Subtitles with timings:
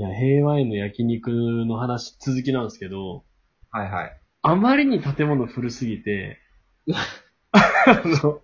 [0.00, 3.22] いや、平和園の焼肉の話、続きなんですけど、
[3.70, 4.20] はいはい。
[4.40, 6.38] あまりに建物古すぎて、
[7.52, 8.40] あの、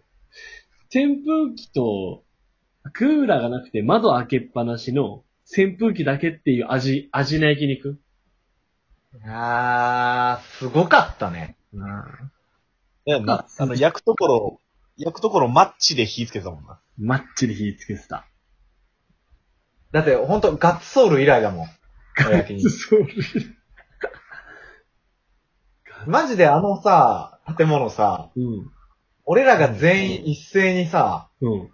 [0.95, 2.25] 扇風機と、
[2.93, 7.99] クーラーがなくて窓開けっぱなしの扇風機だけっていう味、味の焼肉。
[9.25, 11.57] あー、すごかったね。
[13.07, 13.47] だよな。
[13.57, 14.61] あの、焼くところ、
[14.99, 16.81] 焼くところマッチで火つけてたもんな。
[16.99, 18.27] マッチで火つけてた。
[19.93, 21.67] だって、ほんと、ガッツソール以来だもん。
[22.31, 23.07] 焼肉そう。
[26.07, 28.71] マジであのさ、建物さ、うん。
[29.25, 31.71] 俺らが全員一斉にさ、うん。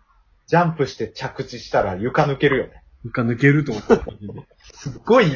[0.46, 2.82] ジャンプして着地したら床抜けるよね。
[3.04, 4.00] 床抜けると思った。
[4.72, 5.26] すっごい、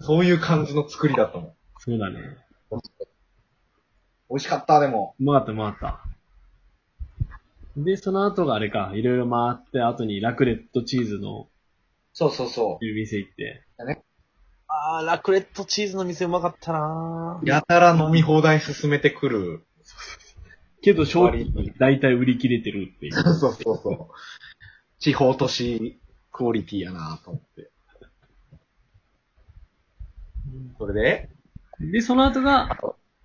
[0.00, 1.52] そういう感じの作りだったもん。
[1.78, 2.36] そうだね。
[4.30, 5.14] 美味しかった、でも。
[5.18, 6.04] うまかった、うまかった。
[7.76, 11.48] で、その後があれか、いろいろ回って後にラクレットチーズの
[12.18, 13.62] そうそうそ店行って。
[14.66, 17.48] あー、ラクレットチーズの店うまかったなう。
[17.48, 19.64] やたら飲み放題進めてくる。
[20.82, 23.12] けど商品大体売り切れてるっていう。
[23.12, 24.10] そうそうそう。
[24.98, 26.00] 地方都市
[26.32, 27.70] クオリティやなと思って。
[30.76, 31.30] それで？
[31.92, 32.76] で、その後が、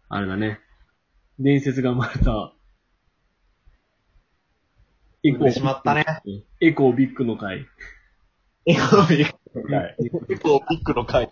[0.07, 0.59] あれだね。
[1.39, 2.53] 伝説が生まれた、
[5.23, 6.05] エ産んでしまったね。
[6.61, 7.65] エコービッグの会。
[8.65, 9.95] エコノミーの回。
[10.29, 11.29] 結構ピックの回。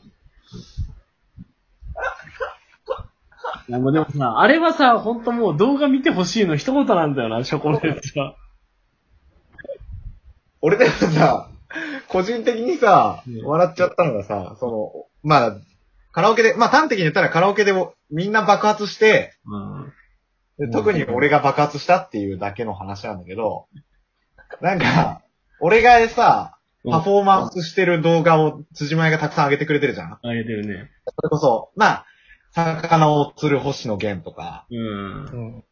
[3.67, 8.35] いやもうでもさ、あれはさ、ほんともう動画見てほしいの一言なんだよな、ショコレートは。
[10.61, 11.49] 俺でもさ、
[12.07, 15.57] 個人的にさうん、笑っちゃったのがさ、その、まあ、
[16.11, 19.93] カラオケで、まあ端的に言ったらカラオケでもみんな爆発して、うん。
[20.57, 23.67] で特に俺が爆発したっていうだけの話なんだけど、
[24.59, 25.21] なんか、
[25.61, 30.89] 俺がさ、パフォーマンスしてる動画を辻前がたくさん上げてくれてるじゃんあげてるね。
[31.05, 32.05] それこそ、まあ、
[32.51, 35.63] 魚を釣る星野源とか、うん。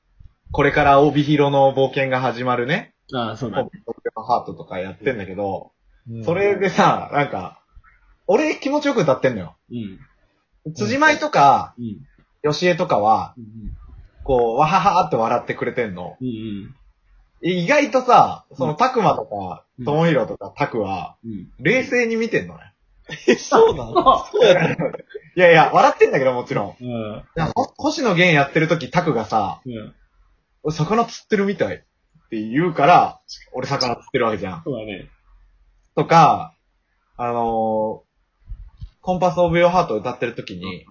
[0.52, 3.81] これから帯広の冒険が始まるね、ああ、そうだポッね。
[3.86, 5.72] プハートとかやってんだけど、
[6.24, 7.62] それでさ、なんか、
[8.28, 9.56] 俺気持ちよく歌ってんのよ。
[9.72, 10.74] うん。
[10.74, 12.52] 辻舞とか、うん。
[12.52, 13.46] 吉江とかは、うん。
[14.24, 16.18] こう、わははって笑ってくれてんの。
[16.19, 16.28] うん。
[16.28, 16.75] うん。
[17.41, 21.51] 意外とさ、その、たくまとかう、んともひろとか、たくは、うん。
[21.59, 22.73] 冷静に見てんのね。
[23.27, 24.25] え、そうなの？
[24.25, 24.83] そうやった。
[24.83, 24.88] い
[25.35, 26.75] やいや、笑ってんだけどもちろん。
[26.79, 26.88] うん。
[26.88, 29.95] いやほ星野源やってる時、タクがさ、うん。
[30.63, 31.79] 俺魚釣ってるみたいっ
[32.29, 33.19] て言うから、
[33.53, 34.63] 俺魚釣ってるわけじゃん。
[34.63, 35.09] そうだね。
[35.95, 36.53] とか、
[37.17, 38.09] あのー
[39.01, 40.85] コンパスオブヨーハート歌ってる時に、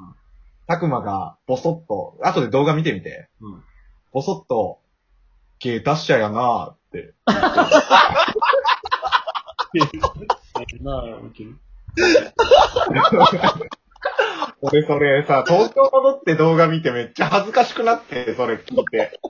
[0.66, 3.62] タクマがボソッと、後で動画見てみて、うん。
[4.12, 4.80] ボソッと、
[5.61, 7.15] 芸出しちゃやなーって。
[10.81, 11.57] なあ、ウケる。
[14.61, 19.21] 俺それさ、東京戻って動画見てめっちゃ恥ずかしくなって、それ聞いて。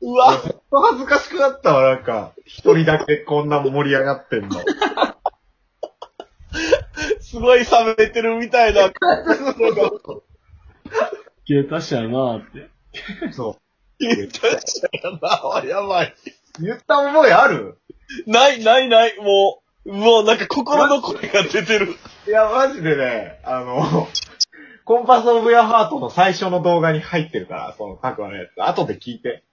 [0.00, 2.32] うわずっと恥ずかしくなったわ、なんか。
[2.44, 4.50] 一人だけこんな盛り上がってんの。
[7.20, 8.92] すごい冷めてるみたいな。
[11.48, 12.70] 消えたしやなあって。
[13.32, 13.56] そ
[13.98, 15.64] 言ったしやな。
[15.64, 16.14] やばい。
[16.60, 16.62] う。
[16.62, 17.78] 言った覚えある？
[18.26, 19.16] ない、ない、ない。
[19.18, 21.94] もう、もうなんか心の声が出てる。
[22.26, 24.08] いや、マジでね、あの、
[24.84, 28.62] コンパスオブヤハートの最初の動画に入ってるから、そのタクワのやつ。
[28.62, 29.44] 後で聞いて。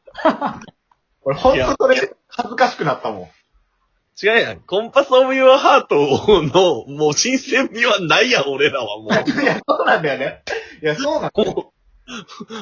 [1.24, 3.22] 俺ほんとそれ、恥ずかしくなったもん。
[4.22, 4.60] 違うやん。
[4.60, 5.96] コンパスオブユアハート
[6.44, 9.14] の、もう新鮮味はないやん、俺らはも い
[9.46, 10.44] や、そうなんだよね。
[10.82, 11.46] いや、そうなんだう。
[11.46, 11.73] もう、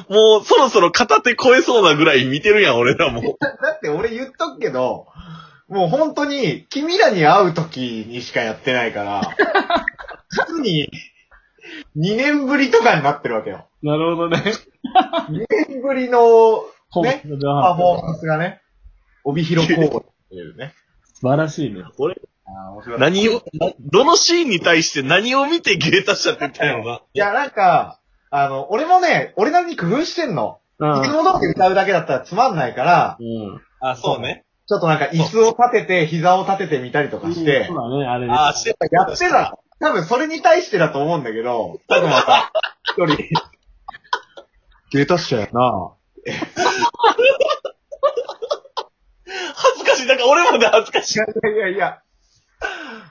[0.08, 3.36] もうそろそろ片手超えそうなぐらい見てるやん、俺らも。
[3.40, 5.06] だって俺言っとくけど、
[5.68, 9.22] もう本当に、君らに会う時にしかやってないから、
[10.30, 10.90] 実に、
[11.96, 13.68] 2年ぶりとかになってるわけよ。
[13.82, 14.42] なるほどね。
[15.30, 18.60] 2年ぶりの、ほね、パフォーマンスがね、
[19.24, 19.90] 帯広公園っ
[20.28, 20.74] ていうね。
[21.14, 21.84] 素晴らしいね。
[21.98, 27.00] 俺、あー面白かった何を、などのシーンに対して何を見て芸達者って言ったんやろな。
[27.14, 27.98] いや、なんか、
[28.34, 30.58] あの、俺もね、俺なりに工夫してんの。
[30.78, 33.60] うんいつも通り歌うだけだったらつまんないから、うん。
[33.78, 34.46] あ、そうね。
[34.66, 38.32] ちょっとなんか椅子を立てて、膝を立ててみたりとかしてそう、だね、あれね。
[38.34, 38.86] あ、してた。
[38.90, 39.58] やってた。
[39.80, 42.50] 多分それに対してだと思うんだけど、多分また、
[42.96, 43.28] 一人、
[44.92, 45.92] 芸達者やな
[49.54, 50.06] 恥ずかしい。
[50.06, 51.18] なんか俺まで恥ずかしい。
[51.18, 52.02] いやいやいや。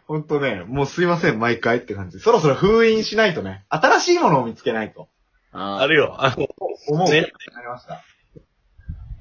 [0.08, 2.20] ほんとね、もうすいません、毎回って感じ。
[2.20, 5.08] そろそろ封印しないとね、新しいものを見つけないと。
[5.54, 6.16] ああるよ。
[6.20, 6.48] あの、
[6.88, 7.10] 思う。
[7.10, 7.22] ね
[7.54, 8.04] なりました。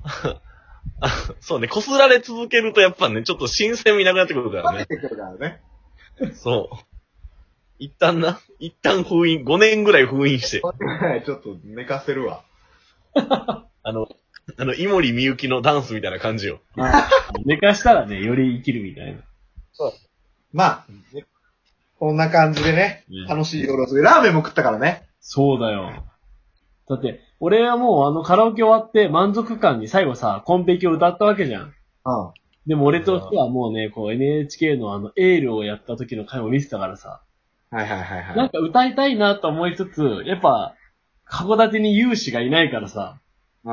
[1.40, 4.86] そうね、こすられ続けるとやっぱね、ちょっと新鮮味なくなってくるからね。
[4.86, 5.60] てくるからね。
[6.34, 6.76] そう。
[7.78, 10.60] 一旦な、一旦封印、5年ぐらい封印して、
[11.24, 12.44] ちょっと寝かせるわ。
[13.14, 14.08] あの、
[14.58, 16.60] あの、井森美幸のダンスみたいな感じよ。
[17.44, 19.22] 寝かしたらね、より生きるみたいな。
[20.52, 21.24] まあ、ね
[21.98, 25.06] こんな感じでねうん、楽しい夜を過ごラーメンも食ったからね。
[25.20, 26.04] そうだよ。
[26.88, 31.62] だって、俺はもうあのカラオケ終わって満足感に最後さ、コンペキを歌ったわけじゃん。
[31.62, 31.72] うん。
[32.66, 37.22] でも俺としてはもうね、こう NHK のあのエールをやった時の回を見てたからさ、
[37.70, 38.36] はいはいはいはい。
[38.36, 40.74] なんか歌いたいなと思いつつ、やっぱ、
[41.30, 43.20] 函館に有志がいないからさ、
[43.64, 43.72] う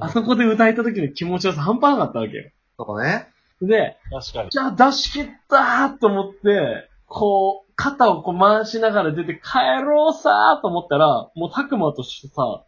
[0.00, 2.50] あそこで歌えた時の気持ちよさ半端なかったわけよ。
[2.78, 3.28] そうね。
[3.62, 4.50] で、確かに。
[4.50, 12.64] じゃあ出し切ったーと思って、こう、肩をこう回しながら出て帰ろうさーと思ったら、もうタクマとしてさ、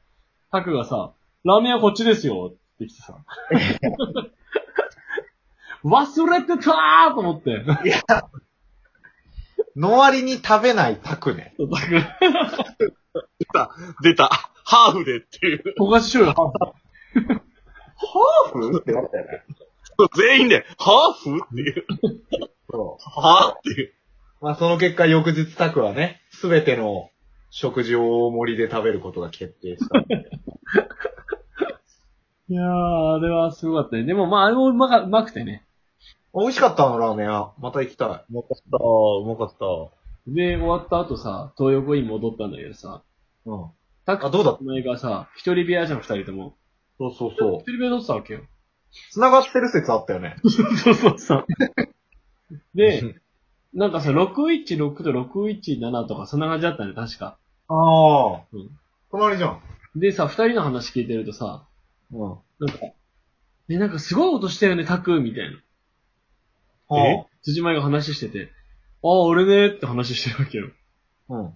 [0.52, 1.12] タクがさ、
[1.44, 3.18] ラーメンはこっちですよって来てさ。
[5.84, 7.64] 忘れてたーと思って。
[9.76, 11.54] の割に食べないタクね。
[13.52, 14.30] タク、出た。
[14.64, 15.74] ハーフでっていう。
[15.78, 17.40] 焦がし醤油
[17.96, 18.78] ハーフ？
[18.78, 19.43] って言われたよね。
[20.16, 21.86] 全員で、ハーフっていう。
[22.70, 23.58] そはぁ？
[23.58, 23.88] っていう。
[23.88, 24.44] う。
[24.44, 27.10] まあその結果翌日タクはね、すべての
[27.50, 30.00] 食事を大盛りで食べることが決定した。
[32.46, 34.04] いやー、あれはすごかったね。
[34.04, 35.64] でもまあ、あれもうまか、うまくてね。
[36.34, 37.52] 美味しかったの、ラーメン屋。
[37.58, 38.08] また行きたい。
[38.08, 38.76] うまかった。
[38.76, 39.64] うまかった。
[40.26, 43.02] で、終わった後さ、東横イン戻ったんだけどさ、
[43.46, 43.66] うん。
[44.04, 46.56] タクあどうだっお前がさ、一人部屋じゃん、二人とも。
[46.98, 47.72] そうそうそう一。
[47.72, 48.40] 人部屋取ってたわけよ。
[49.10, 50.36] 繋がってる説あったよね。
[50.44, 51.46] そうそうそう。
[52.74, 53.20] で、
[53.72, 57.36] なんかさ、616と617とかそんな感じだったね、確か。
[57.68, 58.42] ああ。
[58.52, 58.70] うん
[59.10, 59.62] 隣じゃん。
[59.94, 61.68] でさ、二人の話聞いてるとさ、
[62.12, 62.20] うん。
[62.58, 62.78] なんか、
[63.68, 65.56] え、なんかすごい音したよね、タクみたいな。
[66.88, 68.50] は辻前が話してて、
[69.04, 70.70] ああ、俺ねって話してるわけよ。
[71.30, 71.34] あ。
[71.34, 71.54] うん。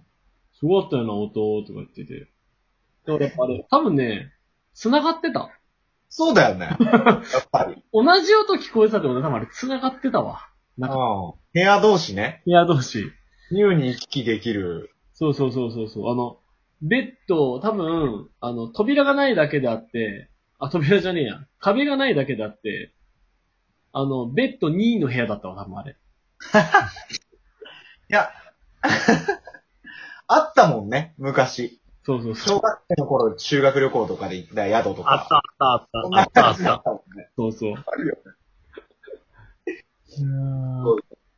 [0.53, 1.33] すごかったよな、音
[1.63, 2.27] とか言ってて。
[3.05, 4.31] だからやっぱあれ、多分ね、
[4.73, 5.49] 繋がってた。
[6.09, 6.75] そうだよね。
[6.81, 7.83] やっぱり。
[7.93, 10.49] 同じ音聞こえてたってことは多分あれ繋がってたわ。
[10.77, 10.93] なんん。
[10.93, 12.41] 部屋同士ね。
[12.45, 13.05] 部屋同士。
[13.51, 14.91] 優に行き来できる。
[15.13, 16.11] そうそうそうそうそう。
[16.11, 16.39] あの、
[16.81, 20.29] ベッド、多分、あの、扉がないだけであって、
[20.59, 21.45] あ、扉じゃねえや。
[21.59, 22.93] 壁がないだけであって、
[23.91, 25.95] あの、ベッド2の部屋だったわ、多分あれ。
[28.09, 28.29] いや、
[30.27, 31.81] あったもんね、昔。
[32.03, 32.57] そうそうそう。
[32.57, 35.13] 小学生の頃、修学旅行とかで行った宿とか。
[35.13, 37.03] あったあったあったあったあっ。
[37.03, 37.03] た。
[37.35, 37.73] そうそう。
[37.73, 38.21] あるよね。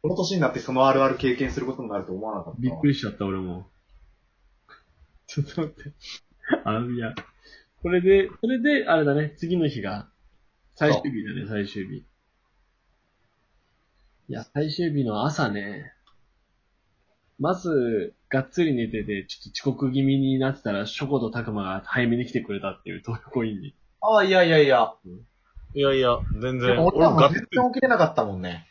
[0.01, 2.59] この年になってそのあるある経験することになると思わなかった。
[2.59, 3.67] びっくりしちゃった、俺も。
[5.27, 5.91] ちょっと待って。
[6.65, 7.13] あの、いや、
[7.81, 10.09] これで、それで、あれだね、次の日が、
[10.75, 11.97] 最終日だね、最終日。
[11.97, 12.05] い
[14.27, 15.93] や、最終日の朝ね、
[17.39, 23.75] まず、がっつり寝てて、ちょっと遅刻気味になってたら、ショコとタクマが早めに来てくれたっていう東横インに。
[23.99, 24.93] ああ、いやいやいや。
[25.73, 26.79] いやいや、全然。
[26.81, 28.67] 俺は全然起きれなかったもんね。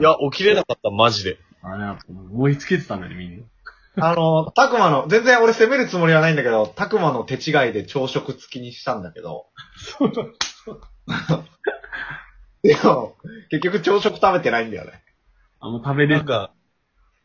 [0.00, 1.38] いや、起きれなかった、マジで。
[1.62, 3.38] あれやっぱ燃え尽きてたんだね、みん
[3.96, 4.10] な。
[4.10, 9.46] あの、たくまの、全然俺責めるつもりはないんだけど、たくまの手違いで朝食付きにしたんだけど。
[9.98, 10.24] そうだ。
[12.62, 13.16] でも、
[13.50, 15.02] 結局朝食食べてないんだよね。
[15.58, 16.16] あの、食べれる。
[16.18, 16.52] なんか、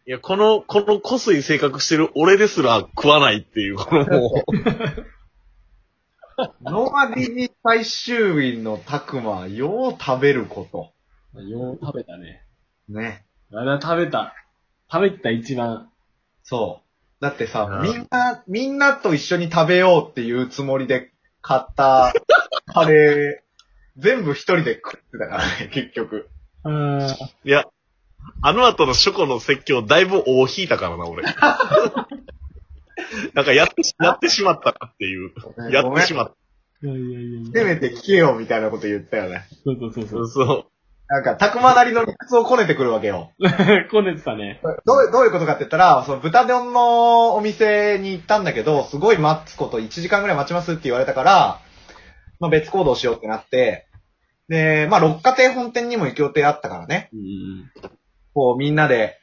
[0.08, 4.44] いや、この、この濃い性格してる俺ですら食わないっていう、このも
[6.62, 10.68] ノマディに最終日のたくま、よう食べるこ
[11.34, 12.44] よう食べたね。
[12.88, 13.00] と。
[13.00, 13.26] ね。
[13.52, 14.36] あれは食べた。
[14.92, 15.90] 食べてた一番。
[16.44, 17.24] そう。
[17.24, 22.14] だってさう、んみんな、みんなと一緒に食べようっていうつもりで買った
[22.68, 23.46] カレー、
[23.98, 26.30] 全部一人で食ってたからね、結局。
[26.64, 26.98] うん。
[27.00, 27.08] う。
[27.44, 27.64] いや、
[28.42, 31.24] あの後のショコの説教だいぶ大引いたからな、俺。
[33.34, 35.32] なんかやって、やってしまったなっていう。
[35.72, 36.34] やってしまっ
[36.84, 37.66] いやいやいやいせや。
[37.66, 39.46] めて聞けよみたいなこと言ったよね。
[39.64, 40.10] そうそうそうた。
[40.10, 40.28] そう。
[40.28, 40.66] そう。
[41.08, 43.32] なんか、たくまなりの理屈をこねてくるわけよ。
[43.92, 44.60] こねてたね。
[44.86, 51.60] どう、どういうことかって言ったら、その豚丼のお店に行ったんだけど、すごい待つこと1時間ぐらい待ちますって言われたから、
[52.40, 53.88] まあ別行動しようってなって、
[54.50, 57.10] で、まあ六花亭本店にも行く予定あったからね。
[57.14, 57.72] うんうん。
[58.36, 59.18] こうみんなで、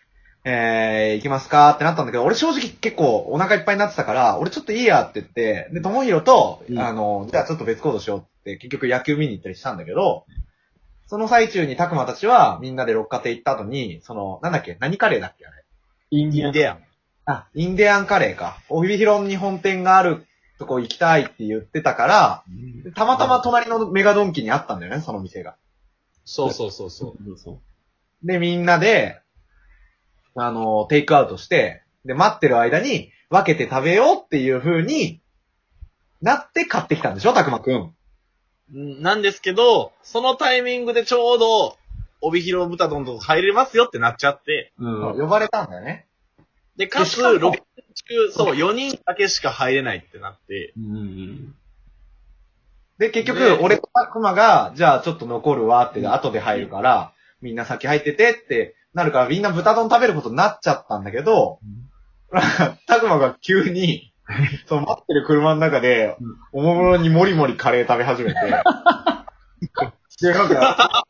[0.45, 1.71] えー、行きますか？
[1.71, 10.25] ってなったんだけど、俺正直結構お腹いっぱいになってたから、俺ちょっといいやって言って、で、ともひろと、うんあの、じゃあちょっと別行動しようって、結局野球見に行ったりしたんだけど、
[11.07, 14.77] その最中にたくまたちはみんなで六花亭行った後に、その、なんだっけ？
[14.81, 15.63] 何カレーだっけあれ？
[16.11, 16.53] インディアン。
[16.53, 16.79] デアン。
[17.27, 18.59] あ、インディアンカレーか。
[18.69, 20.27] 帯広に本店がある
[20.59, 22.43] そこ行きたいって言ってたから、
[22.83, 25.55] でたまたま隣のメガドンキにあったんだよね、その店が。
[26.25, 27.61] そうそうそうそう。
[28.25, 29.21] で、みんなで、
[30.35, 35.21] あの、テイクアウトして、で、待ってる間に分けて食べようっていう風に
[36.21, 37.95] なって買ってきたんでしょ、たくまくん。
[38.73, 38.79] う。
[38.79, 41.77] んなんですけど、そのタイミングでちょうど、
[42.21, 45.19] 帯広豚丼とか入れますよってなっちゃって、うん。
[45.19, 46.07] 呼ばれたんだよね。
[46.77, 47.63] で、かつ、しかも6人
[47.95, 51.55] 中、そう、4人だけしか入れないってなって、うん。
[52.99, 57.13] で、結局ね、俺とたくまが、じゃあちょっと残るわって、後で入るから、
[57.43, 61.59] みんな先入っててってなるから、みんな豚丼食べることになっちゃったんだけど、
[62.87, 64.15] たくまが急に、
[64.67, 66.17] その待ってる車の中で、
[66.53, 68.41] おもむろにもりもりカレー食べ始めて、
[70.23, 71.05] で、なんか、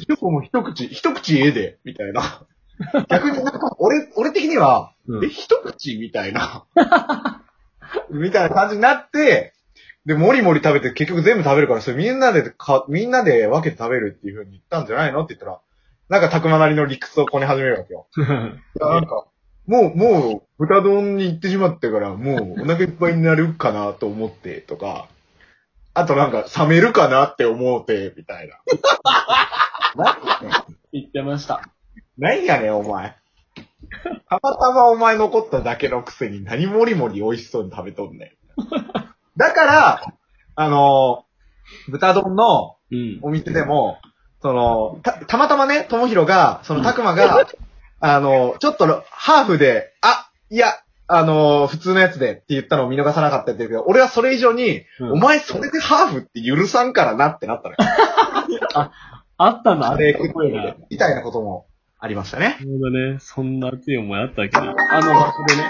[0.00, 2.46] 一口も一口、一口ええで、みたいな。
[3.08, 5.24] 逆になんか、俺、俺的には、うん。
[5.24, 5.96] え、一口？
[5.98, 6.66] みたいな。
[8.10, 9.54] みたいな感じになって、
[10.06, 15.60] で、もりもり食べて結局全部食べるから、それみんなでか、みんなで分けて食べるっていう風に言ったんじゃないのって言ったら、
[16.08, 18.06] なんかたくまなりの理屈をこね始めるわけよ。
[18.16, 18.20] い
[18.80, 19.26] や、なんか、
[19.66, 25.08] もう、もう、豚丼に行ってしまったから、もう、お腹いっぱいになるかなと思って、とか、
[25.92, 28.54] あとなんか、冷めるかなって思うて、みたいな。
[29.96, 30.52] 何やねん。
[30.92, 31.62] 言ってました。
[32.16, 33.16] 何やねん、お前。
[34.28, 38.30] たまたまお前残っただけのくせに何もりもり美味しそうに食べとんねん。
[39.36, 40.02] だから、
[40.54, 41.24] あの
[41.88, 43.18] 豚丼のうん。
[43.22, 43.98] お店でも、
[44.42, 47.46] その、た、たまたまね、ともひろが、その、たくまが、
[48.00, 50.74] あの、ちょっと、ハーフで、あ、いや、
[51.08, 57.78] あの、普通のやつでって言ったのを見逃さなかったって言うけど、俺はそれ以上に、うんお前それでハーフって許さんからなってなったのよ。
[59.38, 61.66] あったんだ、カレーるみたいなことも
[61.98, 62.56] ありましたね。
[62.60, 63.18] ほどね。
[63.20, 64.62] そんな熱い思いあったわけど。
[64.62, 64.64] あ
[65.00, 65.68] の場所でね。